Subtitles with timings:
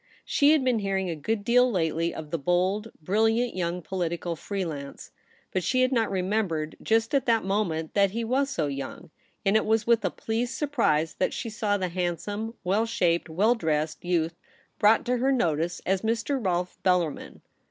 [0.25, 4.65] She had been hearing a good deal lately of the bold, brilliant young political free
[4.65, 5.11] lance;
[5.53, 9.11] but she had not remembered just at that moment that he was so young,
[9.45, 13.29] and it was with a pleased surprise that she saw the hand some, well shaped,
[13.29, 14.33] well dressed youth
[14.79, 16.43] brought to her notice as Mr.
[16.43, 17.41] Rolfe Bellarmin.